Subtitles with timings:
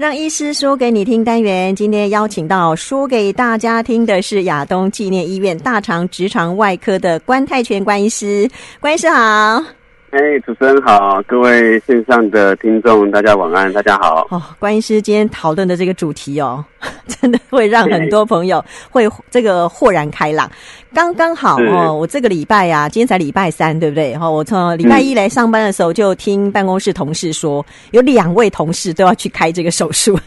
[0.00, 8.50] 让医师说给你听单元，今天邀请到说给大家听的是亚东纪念医院大肠直肠外科的关泰全关医师，
[8.80, 9.62] 关医师好。
[10.10, 14.26] 哎，主持人好，各位线上的听众，大家晚安，大家好。
[14.30, 16.64] 哦，关医师今天讨论的这个主题哦，
[17.06, 20.50] 真的会让很多朋友会这个豁然开朗。
[20.92, 24.16] 刚刚好哦，我这个礼拜呀、啊，今天才礼拜三，对不对？
[24.16, 30.18] 哈，我从礼拜一来上班的时候，就听办公室同事说，嗯、有两位同事都要去开这个手术。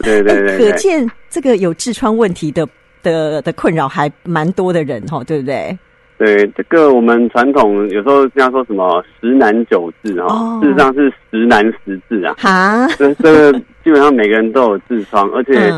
[0.00, 2.68] 对对对， 对，可见这个有痔疮问题的
[3.02, 5.78] 的的困扰还蛮多的人哈，对不对？
[6.24, 12.34] 对，这个我们传统有时候这样说什么十男九痔啊，哦、事实上是十男十痔啊。
[12.38, 13.52] 哈，这这个
[13.84, 15.70] 基本上每个人都有痔疮，而且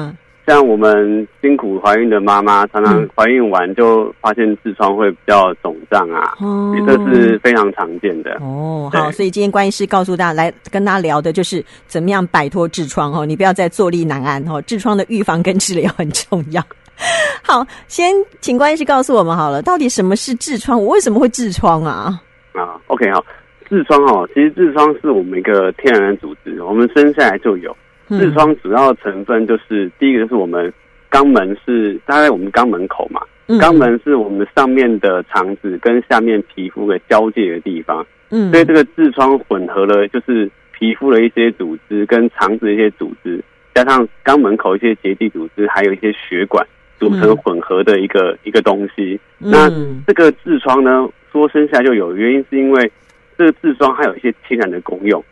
[0.47, 8.39] 像我们辛苦怀孕的妈妈，常常怀孕完就发现痔疮会比较肿胀啊，哦，这是非常常见的。
[8.41, 16.63] 哦，好，所以今天关医师告诉大家，来跟大家聊的就是怎么样摆脱痔疮哦，你不要再坐立难安哦，痔疮的预防跟治疗很重要。
[17.43, 20.81] 好，先请关医师告诉我们好了，到底什么是痔疮？
[20.81, 22.21] 我为什么会痔疮啊？
[22.53, 23.25] 啊，OK，好，
[23.69, 27.77] 痔疮哦，其实痔疮是我们一个天然的组织，我们生下来就有。
[28.09, 30.73] 痔疮主要成分就是、嗯、第一个就是我们
[31.11, 43.43] 肛门是大概我们肛门口嘛，肛、嗯、门是我们上面的肠子跟下面皮肤的交界的地方，嗯，所以这个痔疮混合了就是皮肤的一些组织跟肠子的一些组织，
[43.75, 46.65] 加上肛门口一些结缔组织，还有一些血管。
[46.99, 49.69] 组成混合的一个、嗯、一个东西，那
[50.07, 52.91] 这个痔疮呢，说生下来就有，原因是因为
[53.37, 55.23] 这个痔疮它有一些天然的功用。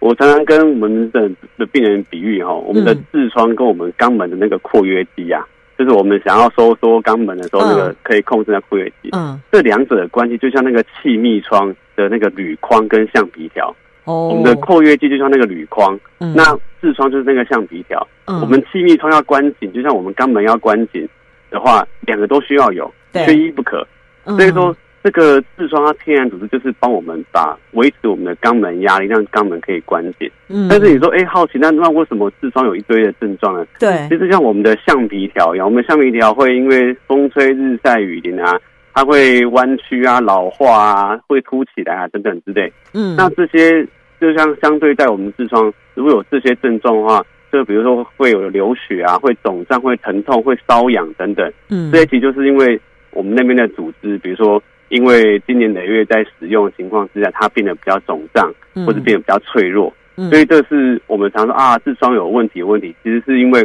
[0.00, 5.42] 我常常跟我们的的病人比喻哈，我们的痔疮跟我们肛门的那个括约肌啊，
[5.78, 9.08] 就是我们想要收缩肛门的时候，那个可以控制那括约肌。
[9.12, 13.74] 嗯，这两者的关系就像那个气密窗的那个铝框跟橡皮条。
[14.04, 16.44] 哦，我们的括约肌就像那个铝框，嗯、那
[16.82, 18.06] 痔疮就是那个橡皮条。
[18.26, 21.08] 嗯、我们气密窗要关紧，就像我们肛门要关紧
[21.54, 23.86] 的话，两个都需要有，缺一不可。
[24.24, 30.28] 嗯、所以说，这个痔疮它天然组织就是帮我们把维持我们的肛门压力，让肛门可以关紧。
[30.48, 33.64] 嗯，但是你说，哎、欸，好奇，那那为什么痔疮有一堆的症状呢？
[33.78, 38.58] 对，其实像我们的橡皮条一样，我们橡皮条会因为风吹日晒雨淋啊，
[38.92, 42.72] 它会弯曲啊、老化啊、会凸起来啊等等之类。
[42.92, 43.86] 嗯，那这些。
[44.20, 47.22] 就像相对在我们痔疮，如果有这些症状的话，
[47.54, 51.48] 就比如说会有流血啊，会肿胀，会疼痛，会瘙痒等等。
[51.68, 52.80] 嗯，这些其实就是因为
[53.12, 58.52] 我们那边的组织，比如说因为经年累月在使用的情况之下，它变得比较肿胀，
[58.84, 59.94] 或者变得比较脆弱。
[60.16, 63.64] 嗯，所以这是我们常说啊，痔疮有问题，有问题，其实是因为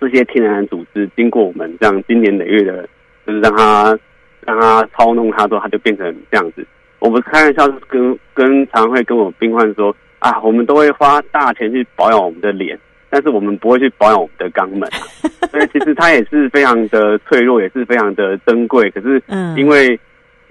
[0.00, 2.88] 这些天然组织经过我们这样经年累月的，
[3.26, 3.98] 就是让它
[4.46, 6.64] 让它操弄它之后，它就变成这样子。
[7.00, 12.78] 我们开玩笑跟跟常会跟我病患说啊，我们都会花大钱去保养我们的脸，
[13.10, 14.88] 但是我们不会去保养我们的肛门，
[15.50, 18.88] 所以其实它也是非常的脆弱，也是非常的珍贵。
[18.90, 19.20] 可是
[19.56, 19.98] 因为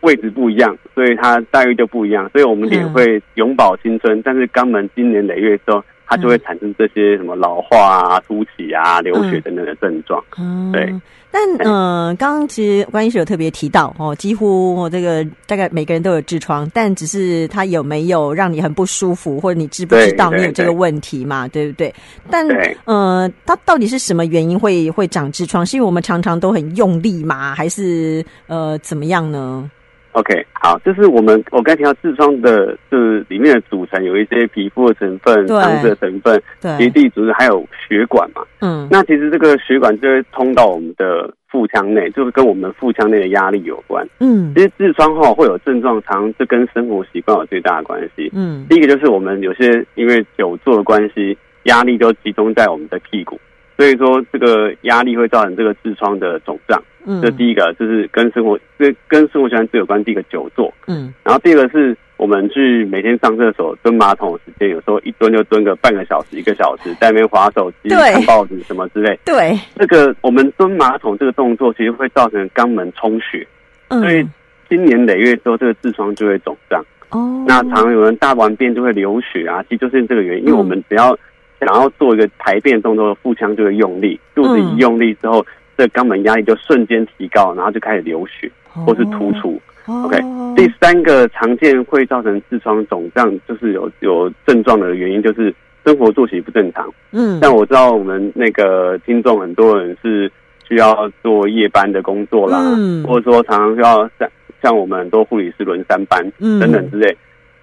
[0.01, 2.29] 位置不一样，所以它待遇就不一样。
[2.31, 10.21] 所以我们脸会永葆青春，但是肛门经年累月之后，它就会产生这些什么老化啊、凸起啊、流血等等的症状。
[10.37, 10.93] 嗯，对。
[11.31, 21.47] 但嗯，刚刚、呃、其实关医师有特别提到哦，几乎我这个大概每个人都有痔疮，但只是它有没有让你很不舒服，或者你知不知道你有这个问题嘛？
[21.47, 21.93] 对，不对？
[22.31, 25.63] 但对呃，它到底是什么原因会会长痔疮？
[25.63, 27.53] 是因为我们常常都很用力吗？
[27.53, 29.69] 还是呃怎么样呢
[30.13, 38.41] ？OK，好，就是我们我刚才提到痔疮的，就是里面的组成有一些皮肤的成分、肠子的成分、结缔组织，还有血管嘛。
[38.61, 44.05] 嗯，那其实这个血管就会通到我们的腹腔内，就是跟我们腹腔内的压力有关。
[44.19, 48.29] 嗯，其实痔疮哈会有症状，常常是跟生活习惯有最大的关系。
[48.33, 53.39] 嗯，第一个就是我们有些因为久坐的关系，压力都集中在我们的屁股。
[53.77, 56.83] 所以说，这个压力会造成这个痔疮的肿胀。
[57.05, 60.03] 嗯，这第一个就是跟生活，跟跟生活习惯最有关。
[60.03, 69.17] 第一个久坐，嗯，然后第二个是我们去每天上厕所蹲马桶的时间，有时候一蹲就蹲个半个小时、一个小时，在那边划手机、看报纸什么之类。
[69.25, 73.47] 对，这个我们蹲马桶这个动作，其实会造成肛门充血，
[73.87, 74.27] 嗯，所以
[74.67, 76.83] 经年累月之后，这个痔疮就会肿胀。
[77.11, 81.17] 哦，那常常有人大完便就会流血啊，其实就是这个原因，因为我们只要。
[81.61, 85.45] 想要做一个排便动作，腹腔就会用力，肚子一用力之后，
[85.79, 89.57] 这个肛门压力就瞬间提高，然后就开始流血或是突出。
[89.85, 90.19] OK，
[90.57, 95.55] 第三个常见会造成痔疮肿胀，就是有有症状的原因，就是
[95.85, 96.85] 生活作息不正常。
[97.11, 100.29] 嗯，但我知道我们那个听众很多人是
[100.67, 104.29] 需要做夜班的工作啦，嗯，或者说常常需要像
[104.61, 107.17] 像我们很多护理师轮三班，嗯，等等之类，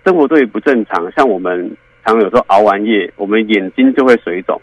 [0.07, 1.71] 生活作息不正常，像我们。
[2.09, 4.57] 常有时候熬完夜，我们眼睛就会水肿，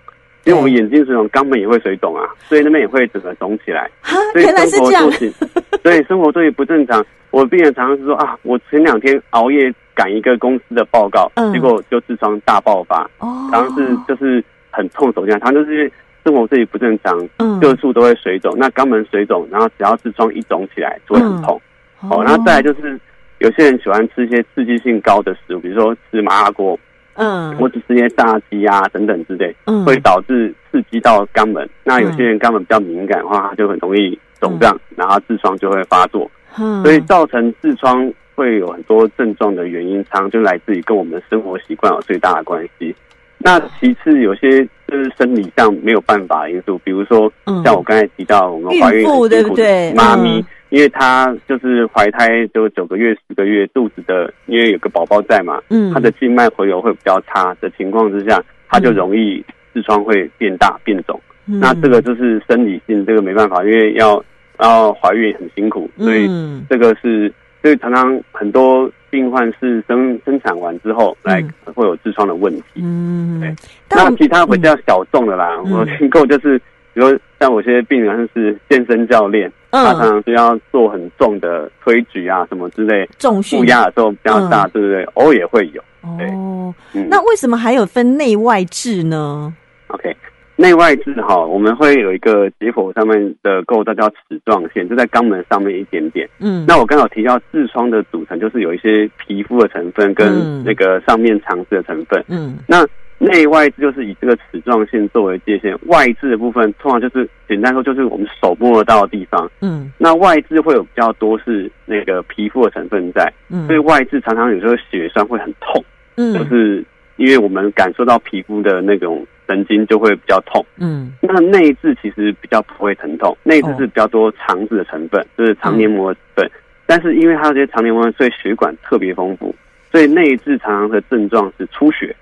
[0.46, 3.90] 因为我们眼睛水肿，肛门也会水肿啊，所以那边也会整个肿起来。
[4.34, 5.34] 所以生活作息，
[5.82, 7.06] 所以 生活作息不正常。
[7.32, 13.10] 我病人常常是说啊，我前两天熬夜赶一个公司的报告，嗯、结果就痔疮大爆发。
[13.20, 15.92] 哦，常常是就是很痛手这样，他就是
[16.24, 18.54] 生活作息不正常，嗯，各处都会水肿。
[18.58, 21.60] 那肛门水肿，然后只要痔疮一肿起来，就会很痛。
[22.04, 23.00] 嗯、哦，然后再来就是
[23.40, 26.78] 有些人喜欢吃一些刺激性高的食物，比如说吃麻辣锅。
[27.16, 31.68] 嗯，或者是一些炸鸡啊等等之类，嗯，会导致刺激到肛门。
[31.84, 36.30] 那有些人肛门比较敏感的话，他就很容易肿胀，然后痔疮就会发作。
[36.58, 42.96] 嗯，所以造成痔疮会有很多症状的原因，常常就来自于跟我们的生活习惯有最大的关系。
[43.38, 47.32] 那其次，有些就是生理上没有办法的因素，比如说
[47.64, 50.44] 像我刚才提到我们怀孕很辛苦的妈咪。
[50.74, 61.22] 因为她就是怀胎就九个月、十个月，肚子的因为有个宝宝在嘛，嗯，她的静脉回流会比较差的情况之下，她就容易痔疮会变大变肿。
[61.46, 64.20] 嗯、那这个就是生理性，这个没办法，因为要
[64.58, 66.28] 要怀孕很辛苦，所以
[66.68, 67.32] 这个是
[67.62, 71.40] 所以常常很多病患是生生产完之后来
[71.76, 72.64] 会有痔疮的问题。
[72.82, 73.56] 嗯，对。
[73.92, 76.60] 那其他比较小众的啦，嗯、我听过就是。
[76.96, 77.08] 比如
[77.40, 85.04] 像我些病人是健身教练，嗯、他常常是要做很重的推举啊什么之类，重训负压的时候比较大，嗯、对不对？
[85.16, 85.84] 偶尔也会有。
[86.18, 89.52] 对哦，嗯、那为什么还有分内外痔呢
[89.88, 90.16] ？OK，
[90.58, 96.30] 内外痔哈，我们会有一个解剖上面的构造叫齿状线，就在肛门上面一点点。
[96.40, 102.24] 嗯，那我刚好提到痔疮的组成就是有一些皮肤的成分跟那个上面肠子的成分。
[102.28, 102.86] 嗯，那。
[103.24, 109.50] 内外痔就是以这个齿状线作为界限，外痔的部分通常就是简单说就是我们手摸得到的地方。
[109.62, 115.82] 嗯，那外痔会有比较多是那个皮肤的成分在，嗯，所以外痔常常有时候血栓会很痛，
[116.18, 116.84] 嗯，就是
[117.16, 126.52] 因为我们感受到皮肤的那种神经就会比较痛，嗯，那内痔其实比较不会疼痛，内痔是比较多肠子的成分，就是肠黏膜的成分，
[126.86, 129.56] 但是因为它这些肠黏膜所以血管特别丰富，
[129.94, 132.14] 所以内痔常常的症状是出血。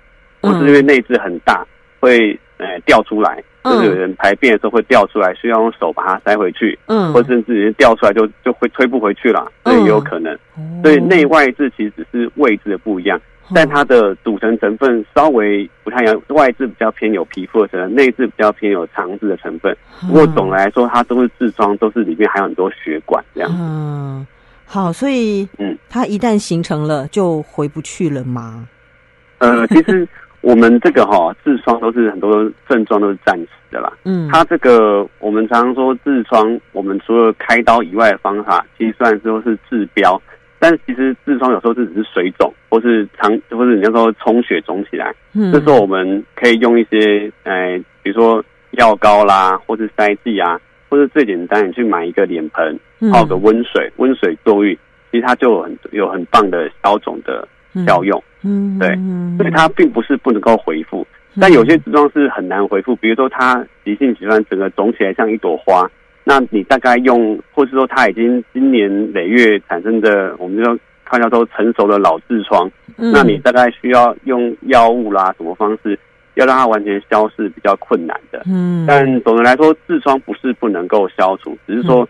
[0.42, 1.64] 或是因为内痔很大，
[2.00, 10.36] 会呃掉出来，就是有人排便的时候会掉出来，需要用手把它塞回去，嗯，或甚至掉出来就就会推不回去了，所以也有可能。
[10.82, 13.20] 所以内外痔其实只是位置的不一样，
[13.54, 16.20] 但它的组成成分稍微不太一样。
[16.28, 19.76] 外痔比较偏有皮肤的成分，内痔比较偏有肠子的成分。
[20.00, 23.50] 不过总的来说，它都是痔疮，都是里面还有很多血管这样。
[23.54, 24.26] 嗯，
[24.66, 28.68] 好，所以嗯，它一旦形成了就回不去了吗？
[29.38, 30.06] 呃，其实。
[30.42, 33.90] 我们这个哈痔疮都是很多症状都是暂时的啦。
[34.04, 40.20] 嗯，它这个我们常常说痔疮，我们除了开刀以外的方法，其实算说是治标。
[40.58, 45.12] 但是其实痔疮有时候是只是水肿，或是长，或是你要说充血肿起来。
[45.34, 52.78] 嗯，这时候我们可以用一些，呃，比如说药膏啦，或是塞剂啊，或是最简单，你去买一个脸盆，
[53.10, 54.78] 泡个温水，温水坐浴，
[55.10, 57.46] 其实它就有很有很棒的消肿的
[57.84, 58.16] 效用。
[58.18, 58.31] 嗯，
[58.78, 58.98] 对，
[59.36, 61.06] 所以它并不是不能够回复，
[61.40, 62.96] 但有些痔疮是很难回复。
[62.96, 65.88] 比如说，它急性期间整个肿起来像一朵花，
[66.24, 75.98] 那你大概用，或是说它已经经年累月产生的，我们就说看到都成熟的老痔疮，那你大概需要用药物啦，什么方式
[76.34, 78.42] 要让它完全消失比较困难的。
[78.46, 82.08] 嗯，但总的来说，痔疮不是不能够消除，只是说。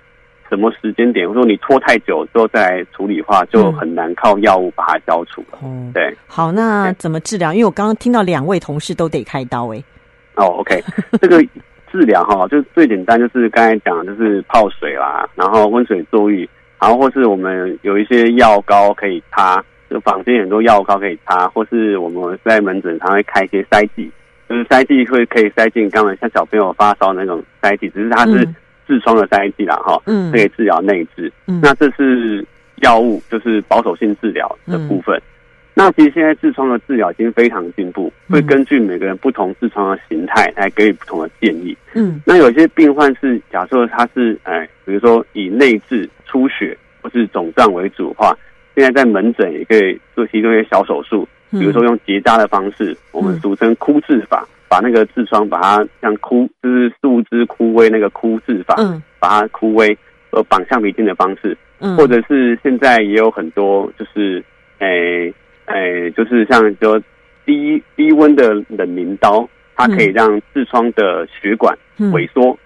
[0.53, 5.59] 什么时间点，或者说你拖太久之后再来处理的话，就很难靠药物把它消除了。
[5.65, 6.15] 嗯，对。
[6.27, 7.55] 好，那怎么治疗？
[7.55, 9.85] 因为我刚刚听到两位同事都得开刀，欸，哎。
[10.35, 10.85] 哦，OK，
[11.23, 11.43] 这个
[11.91, 16.47] 治疗哈，就最简单，就是刚才讲，就是泡水啦，然后温水坐浴，
[16.79, 24.13] 然后或是我们有一些药膏可以擦，就坊间很多药膏可以擦，或是我们在门诊常会开一些塞剂，
[24.51, 28.47] 就是塞剂会可以塞进肛门，像小朋友发烧那种塞剂，只是它是。
[28.93, 31.31] 痔疮的塞剂啦，哈，嗯，可以治疗内痔。
[31.47, 32.45] 嗯，那这是
[32.83, 35.17] 药物，就是保守性治疗的部分。
[35.17, 35.23] 嗯、
[35.75, 41.75] 那其实现在痔疮的治疗已经非常进步，嗯、会根据每个人不同痔疮的形态来给予不同的建议。
[41.95, 48.37] 嗯，那有些病患是假设他是哎，比如说以内痔出血或是肿胀为主的话，
[48.75, 54.47] 现在在门诊也可以做其中一些小手术，比如说用结扎的方式，我们俗称枯痔法。
[54.73, 59.95] 把那个痔疮，把它像枯，就是树枝枯萎那个枯痔法，嗯，把它枯萎，
[60.31, 64.43] 呃，绑橡皮筋的方式，嗯，或者是现在也有很多，就是，
[64.79, 65.35] 诶、欸，
[65.67, 66.99] 诶、欸，就是像说
[67.45, 72.59] 低低温的冷凝刀，它可以让痔疮的血管萎缩，嗯、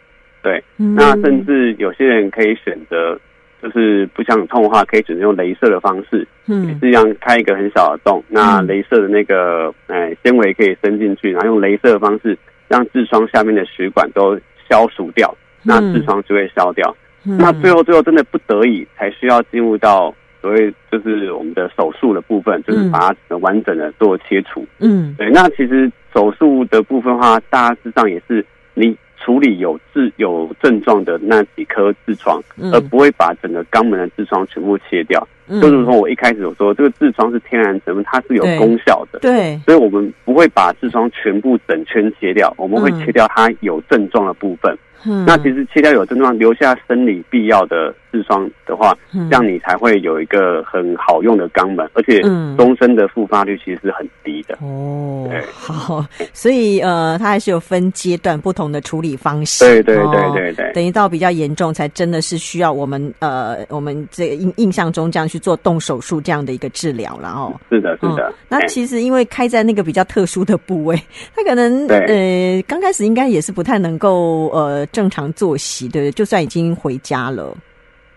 [0.44, 3.18] 对，嗯、那甚至有些人可以选择。
[3.62, 16.94] 就是不想痛的话，可以选择用镭射的方式，嗯，也是一样开一个很小的洞，那镭射的那个呃纤维可以伸进去，然后用镭射的方式让痔疮下面的血管都消除掉，那痔疮就会消掉。
[17.24, 24.64] 嗯、那最后最后真的不得已才需要进入到所谓就是我们的手术的部分，就是把它完整的做切除。
[24.78, 25.30] 嗯，对。
[25.30, 28.44] 那其实手术的部分的话，大致上也是
[28.74, 28.96] 你。
[29.18, 32.40] 处理有痔有症状的那几颗痔疮，
[32.72, 35.26] 而不会把整个肛门的痔疮全部切掉。
[35.48, 39.18] 嗯、就是说我一开始有说，这个痔疮是天然成分，它是有功效的。
[39.20, 44.76] 对，所以我们不会把痔疮全部整圈切掉，我们会切掉它有症状的部分。
[45.04, 52.20] 嗯、那其实切掉有症状，留下生理必要的痔疮的话，嗯、这样你才会有一个很好用的肛门，而且
[52.56, 54.58] 终身的复发率其实是很低的。
[54.60, 59.64] 哦，对好，所以呃，它还是有分阶段不同的处理方式。
[59.64, 67.54] 对对对对对，等于到比较严重，才真的是需要我们呃，我们这个印印象中这样去做动手术这样的一个治疗了哦。
[67.70, 68.32] 是的，是的。
[68.48, 71.00] 那其实因为开在那个比较特殊的部位，
[71.34, 76.12] 它可能呃刚开始应该也是不太能够呃正常作息，对不对？
[76.12, 77.54] 就算已经回家了。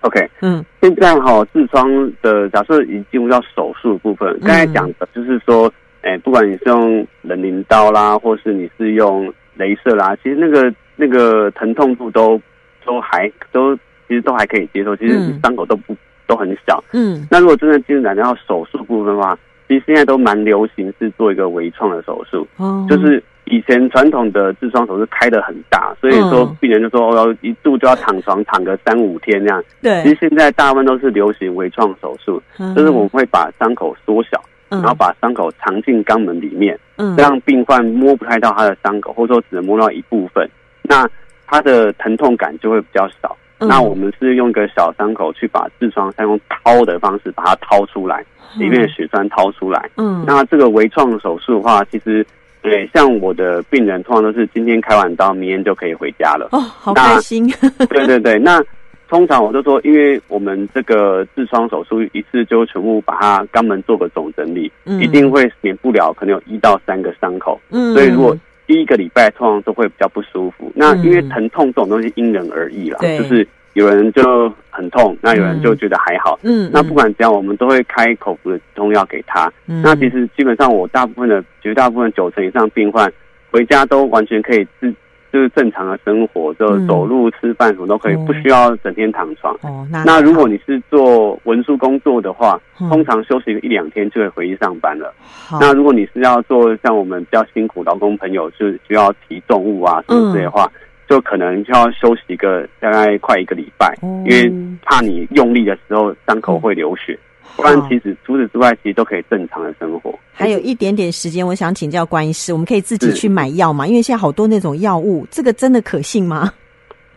[0.01, 12.41] OK，嗯，现在哈痔疮的假设已经进入到手术的部分，刚才讲的就是说，哎，不管你是用冷凝刀啦，或是你是用镭射啦，其实那个那个疼痛度都
[12.85, 13.75] 都还都
[14.07, 15.95] 其实都还可以接受，其实伤口都不
[16.27, 16.83] 都很小。
[16.93, 19.37] 嗯，那如果真的进展到手术部分的话，
[19.67, 23.21] 其实现在都蛮流行是做一个微创的手术，哦，就是。
[23.49, 29.63] 以前传统的痔疮手术开的很大，所以说病人就说哦，一度就要躺床躺个三五天那样。
[29.81, 32.41] 对，其实现在大部分都是流行微创手术，
[32.75, 34.39] 就是我们会把伤口缩小，
[34.69, 36.77] 然后把伤口藏进肛门里面，
[37.17, 40.47] 让病患摸不太到他的伤口，或者说只能摸到一部分，
[40.83, 41.09] 那
[41.47, 43.35] 他的疼痛感就会比较少。
[43.57, 48.23] 那我们是用一个小伤口去把痔疮再用掏的方式把它掏出来，
[48.57, 49.89] 里面的血栓掏出来。
[49.97, 52.25] 嗯，那这个微创手术的话，其实。
[52.61, 56.49] 对，像我的病人通常都是今天开完刀，明天就可以回家了。
[56.51, 57.47] 哦，好开心。
[57.89, 58.63] 对对对，那
[59.07, 67.59] 通常我都说，因为我们这个痔疮手术一次就全部把它肛门做个总整理，嗯、一定会免不了可能有一到三个伤口。
[67.69, 68.37] 嗯，所以如果
[68.67, 70.67] 第一个礼拜通常都会比较不舒服。
[70.67, 73.47] 嗯、那因为疼痛这种东西因人而异啦，对就是。
[73.73, 76.39] 有人就很痛，那有人就觉得还好。
[76.43, 79.51] 嗯，嗯，那不管怎样，我们都会开口服的痛药给他。
[79.67, 83.11] 嗯，那其实基本上我大部分的绝大部分九成以上病患
[83.51, 84.93] 回家都完全可以自
[85.31, 89.53] 就是正常的生活，就走路、吃饭什么都可以，不需要整天躺床。
[89.61, 95.13] 哦，那那如果你是做文书工作的话，通常休息一两天就会回去上班了。
[95.61, 100.67] 那如果你是要做像我们比较辛苦劳工朋友，是需要提重物啊什么之类的话。
[101.09, 107.17] 就可能就要休息一个大概快一个礼拜，因为怕你用力的时候伤口会流血。
[107.55, 110.13] 不然其实除此之外，其实都可以正常的生活。
[110.31, 113.87] 还有一点点时间，我想请教关医师，我们可以自己去买药吗？
[113.87, 116.53] 因为现在好多那种药物，这个真的可信吗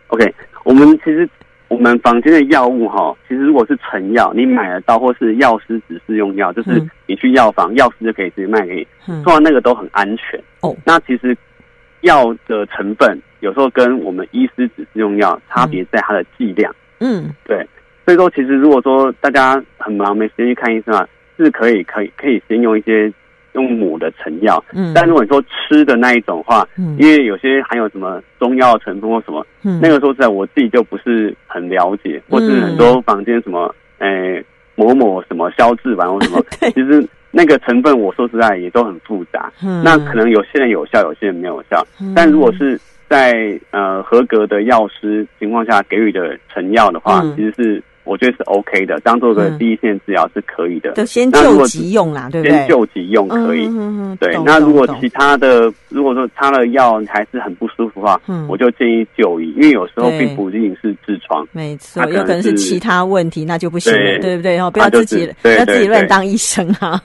[0.08, 0.34] ？OK，
[0.64, 1.28] 我们其实
[1.68, 8.74] 我们房间的药物哈，其实如果是成药，你买得到或是药师指示用药，就是你去药房，药师就可以直接卖给
[9.06, 10.42] 你，通常那个都很安全。
[10.62, 11.36] 哦，那其实。
[12.02, 16.74] 药的成分有时候跟我们医师指示用药差别在它的剂量。
[17.00, 17.66] 嗯，对。
[18.04, 21.06] 所以说，其实如果说大家很忙没时间去看医生啊，
[21.36, 23.12] 是可以可以可以先用一些
[23.54, 24.64] 用母的成药。
[24.72, 24.92] 嗯。
[24.94, 34.44] 但如果你说吃的那一种话，嗯，因为有些含有什么中药成分或什么，嗯，那个说实在我自己就不是很了解，或是很多房间什么，诶，
[34.76, 36.40] 某某什么消脂丸或什么，
[36.72, 37.04] 其实。
[37.34, 39.50] 那个成分，我说实在也都很复杂。
[39.64, 41.82] 嗯，那可能有些人有效，有些人没有效。
[41.98, 42.78] 嗯，但如果是
[43.12, 47.82] 在呃合格的药师情况下给予的成药的话，嗯，其实是。
[48.04, 50.90] 我觉得是 OK 的，当做个第一线治疗是可以的。
[50.94, 52.58] 就先救急用啦，对不对？
[52.58, 53.64] 先救急用可以。
[53.68, 64.56] 嗯对，那如果其他的，如果说擦了药还是很不舒服的话，我就建议就医，因为有时候并不一定是痔疮，没错，有可能是其他问题，那就不行了，对不对？
[64.56, 67.00] 然后不要自己不要自己乱当医生啊。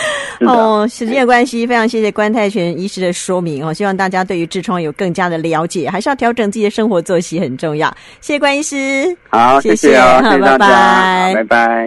[0.46, 3.72] 哦，时间的关系，非常谢谢关泰全医师的说明哦。
[3.72, 7.88] 希望大家对于痔疮有更加的了解，还是要调整自己的生活作息很重要。
[8.20, 11.86] 谢谢关医师，好，谢谢，谢谢哦，好，谢谢拜拜，拜拜。